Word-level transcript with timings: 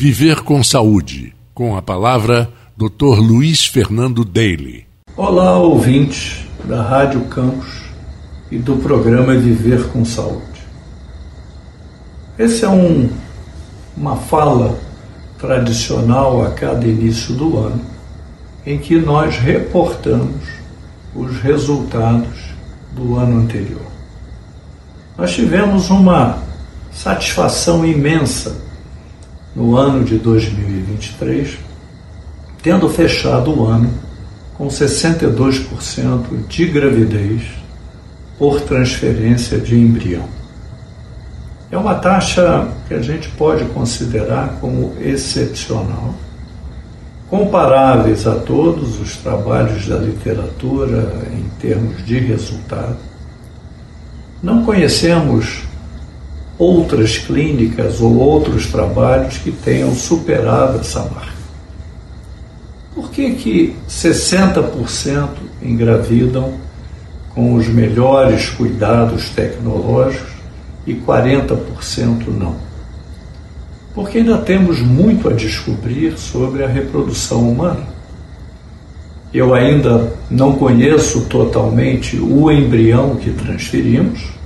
Viver 0.00 0.42
com 0.42 0.62
Saúde, 0.62 1.34
com 1.52 1.76
a 1.76 1.82
palavra 1.82 2.48
Dr. 2.76 3.18
Luiz 3.18 3.64
Fernando 3.64 4.24
Daly. 4.24 4.86
Olá, 5.16 5.58
ouvintes 5.58 6.46
da 6.66 6.80
Rádio 6.84 7.22
Campos 7.22 7.82
e 8.48 8.58
do 8.58 8.76
programa 8.76 9.34
Viver 9.34 9.88
com 9.88 10.04
Saúde. 10.04 10.62
Esse 12.38 12.64
é 12.64 12.68
um, 12.68 13.10
uma 13.96 14.14
fala 14.14 14.78
tradicional 15.36 16.46
a 16.46 16.52
cada 16.52 16.86
início 16.86 17.34
do 17.34 17.58
ano, 17.58 17.84
em 18.64 18.78
que 18.78 19.00
nós 19.00 19.36
reportamos 19.36 20.44
os 21.12 21.38
resultados 21.40 22.52
do 22.92 23.16
ano 23.16 23.40
anterior. 23.40 23.90
Nós 25.16 25.34
tivemos 25.34 25.90
uma 25.90 26.38
satisfação 26.92 27.84
imensa 27.84 28.67
no 29.58 29.76
ano 29.76 30.04
de 30.04 30.16
2023, 30.18 31.58
tendo 32.62 32.88
fechado 32.88 33.50
o 33.50 33.66
ano 33.66 33.92
com 34.56 34.68
62% 34.68 36.46
de 36.48 36.66
gravidez 36.66 37.42
por 38.38 38.60
transferência 38.60 39.58
de 39.58 39.76
embrião. 39.76 40.28
É 41.72 41.76
uma 41.76 41.96
taxa 41.96 42.68
que 42.86 42.94
a 42.94 43.02
gente 43.02 43.28
pode 43.30 43.64
considerar 43.70 44.58
como 44.60 44.94
excepcional, 45.00 46.14
comparáveis 47.28 48.28
a 48.28 48.36
todos 48.36 49.00
os 49.00 49.16
trabalhos 49.16 49.88
da 49.88 49.96
literatura 49.96 51.26
em 51.32 51.44
termos 51.60 52.06
de 52.06 52.20
resultado. 52.20 52.96
Não 54.40 54.64
conhecemos 54.64 55.64
outras 56.58 57.18
clínicas 57.18 58.00
ou 58.00 58.16
outros 58.16 58.66
trabalhos 58.66 59.38
que 59.38 59.52
tenham 59.52 59.94
superado 59.94 60.80
essa 60.80 61.00
marca. 61.00 61.38
Por 62.94 63.10
que, 63.10 63.30
que 63.34 63.76
60% 63.88 65.28
engravidam 65.62 66.54
com 67.32 67.54
os 67.54 67.68
melhores 67.68 68.50
cuidados 68.50 69.30
tecnológicos 69.30 70.32
e 70.84 70.94
40% 70.94 72.26
não? 72.26 72.56
Porque 73.94 74.18
ainda 74.18 74.38
temos 74.38 74.80
muito 74.80 75.28
a 75.28 75.32
descobrir 75.32 76.18
sobre 76.18 76.64
a 76.64 76.68
reprodução 76.68 77.48
humana. 77.48 77.86
Eu 79.32 79.54
ainda 79.54 80.12
não 80.30 80.54
conheço 80.54 81.26
totalmente 81.26 82.16
o 82.16 82.50
embrião 82.50 83.16
que 83.16 83.30
transferimos. 83.30 84.37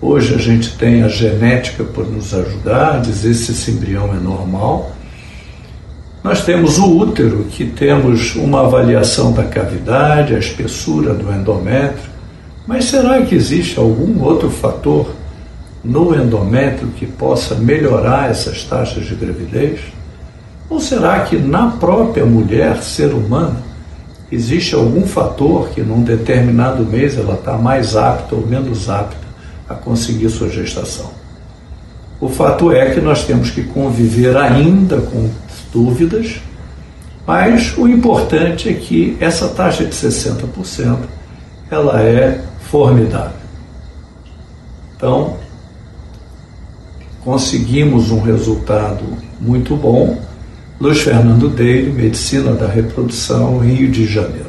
Hoje 0.00 0.34
a 0.34 0.38
gente 0.38 0.76
tem 0.76 1.02
a 1.02 1.08
genética 1.08 1.84
por 1.84 2.06
nos 2.06 2.32
ajudar 2.32 2.96
a 2.96 2.98
dizer 2.98 3.34
se 3.34 3.52
esse 3.52 3.70
embrião 3.70 4.14
é 4.14 4.20
normal 4.20 4.92
nós 6.22 6.44
temos 6.44 6.78
o 6.78 6.98
útero, 6.98 7.44
que 7.44 7.64
temos 7.64 8.34
uma 8.34 8.66
avaliação 8.66 9.32
da 9.32 9.44
cavidade, 9.44 10.34
a 10.34 10.38
espessura 10.38 11.14
do 11.14 11.32
endométrio, 11.32 12.10
mas 12.66 12.86
será 12.86 13.22
que 13.22 13.34
existe 13.34 13.78
algum 13.78 14.22
outro 14.22 14.50
fator 14.50 15.14
no 15.82 16.14
endométrio 16.14 16.88
que 16.88 17.06
possa 17.06 17.54
melhorar 17.54 18.30
essas 18.30 18.64
taxas 18.64 19.06
de 19.06 19.14
gravidez? 19.14 19.80
Ou 20.68 20.80
será 20.80 21.20
que 21.20 21.36
na 21.36 21.68
própria 21.70 22.26
mulher, 22.26 22.82
ser 22.82 23.14
humano, 23.14 23.56
existe 24.30 24.74
algum 24.74 25.06
fator 25.06 25.68
que 25.68 25.80
num 25.80 26.02
determinado 26.02 26.84
mês 26.84 27.16
ela 27.16 27.34
está 27.34 27.56
mais 27.56 27.96
apta 27.96 28.34
ou 28.34 28.46
menos 28.46 28.90
apta 28.90 29.27
a 29.68 29.74
conseguir 29.74 30.28
sua 30.30 30.48
gestação? 30.48 31.10
O 32.20 32.28
fato 32.28 32.72
é 32.72 32.90
que 32.90 33.00
nós 33.00 33.24
temos 33.24 33.50
que 33.50 33.62
conviver 33.62 34.36
ainda 34.36 35.00
com 35.00 35.30
dúvidas, 35.72 36.40
mas 37.26 37.76
o 37.76 37.86
importante 37.86 38.68
é 38.68 38.72
que 38.72 39.16
essa 39.20 39.48
taxa 39.48 39.84
de 39.84 39.94
60% 39.94 40.98
ela 41.70 42.02
é 42.02 42.40
formidável. 42.60 43.38
Então, 44.96 45.36
conseguimos 47.24 48.10
um 48.10 48.20
resultado 48.20 49.04
muito 49.40 49.76
bom. 49.76 50.20
Luiz 50.80 51.00
Fernando 51.00 51.48
Deire, 51.48 51.90
Medicina 51.90 52.52
da 52.52 52.66
Reprodução, 52.66 53.58
Rio 53.58 53.90
de 53.90 54.06
Janeiro. 54.06 54.47